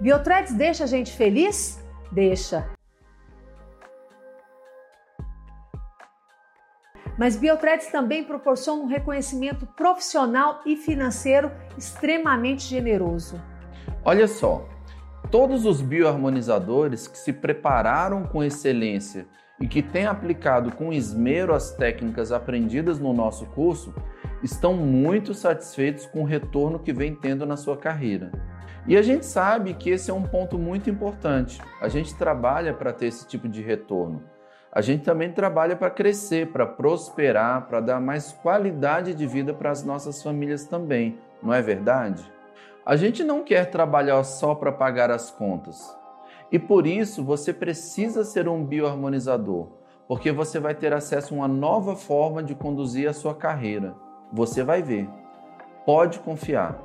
Biothreads 0.00 0.52
deixa 0.54 0.84
a 0.84 0.86
gente 0.86 1.12
feliz? 1.12 1.82
Deixa. 2.10 2.68
Mas 7.16 7.36
Biothreads 7.36 7.86
também 7.92 8.24
proporciona 8.24 8.82
um 8.82 8.86
reconhecimento 8.86 9.66
profissional 9.66 10.60
e 10.66 10.76
financeiro 10.76 11.50
extremamente 11.78 12.64
generoso. 12.64 13.40
Olha 14.04 14.26
só, 14.26 14.68
todos 15.30 15.64
os 15.64 15.80
bioharmonizadores 15.80 17.06
que 17.06 17.16
se 17.16 17.32
prepararam 17.32 18.24
com 18.24 18.42
excelência 18.42 19.26
e 19.60 19.68
que 19.68 19.80
têm 19.80 20.06
aplicado 20.06 20.72
com 20.72 20.92
esmero 20.92 21.54
as 21.54 21.70
técnicas 21.70 22.32
aprendidas 22.32 22.98
no 22.98 23.12
nosso 23.12 23.46
curso 23.46 23.94
estão 24.44 24.74
muito 24.74 25.32
satisfeitos 25.32 26.04
com 26.06 26.20
o 26.20 26.26
retorno 26.26 26.78
que 26.78 26.92
vem 26.92 27.14
tendo 27.14 27.46
na 27.46 27.56
sua 27.56 27.76
carreira. 27.76 28.30
E 28.86 28.96
a 28.96 29.00
gente 29.00 29.24
sabe 29.24 29.72
que 29.72 29.88
esse 29.88 30.10
é 30.10 30.14
um 30.14 30.22
ponto 30.22 30.58
muito 30.58 30.90
importante. 30.90 31.58
A 31.80 31.88
gente 31.88 32.14
trabalha 32.14 32.74
para 32.74 32.92
ter 32.92 33.06
esse 33.06 33.26
tipo 33.26 33.48
de 33.48 33.62
retorno. 33.62 34.22
A 34.70 34.82
gente 34.82 35.02
também 35.02 35.32
trabalha 35.32 35.74
para 35.74 35.88
crescer, 35.88 36.48
para 36.48 36.66
prosperar, 36.66 37.66
para 37.66 37.80
dar 37.80 38.00
mais 38.00 38.32
qualidade 38.32 39.14
de 39.14 39.26
vida 39.26 39.54
para 39.54 39.70
as 39.70 39.82
nossas 39.82 40.22
famílias 40.22 40.66
também, 40.66 41.18
não 41.42 41.54
é 41.54 41.62
verdade? 41.62 42.30
A 42.84 42.96
gente 42.96 43.24
não 43.24 43.44
quer 43.44 43.70
trabalhar 43.70 44.22
só 44.24 44.54
para 44.54 44.72
pagar 44.72 45.10
as 45.10 45.30
contas. 45.30 45.96
E 46.52 46.58
por 46.58 46.86
isso 46.86 47.24
você 47.24 47.52
precisa 47.52 48.24
ser 48.24 48.48
um 48.48 48.62
bioharmonizador, 48.64 49.68
porque 50.06 50.30
você 50.30 50.60
vai 50.60 50.74
ter 50.74 50.92
acesso 50.92 51.34
a 51.34 51.38
uma 51.38 51.48
nova 51.48 51.96
forma 51.96 52.42
de 52.42 52.54
conduzir 52.54 53.08
a 53.08 53.14
sua 53.14 53.34
carreira. 53.34 53.94
Você 54.34 54.64
vai 54.64 54.82
ver. 54.82 55.08
Pode 55.86 56.18
confiar. 56.18 56.76